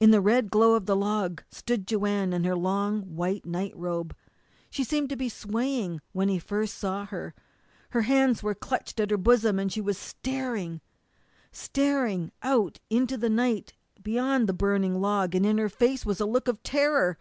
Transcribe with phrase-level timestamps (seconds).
[0.00, 4.16] In the red glow of the log stood Joanne in her long white night robe.
[4.70, 7.34] She seemed to be swaying when he first saw her.
[7.90, 10.80] Her hands were clutched at her bosom, and she was staring
[11.52, 16.24] staring out into the night beyond the burning log, and in her face was a
[16.24, 17.18] look of terror.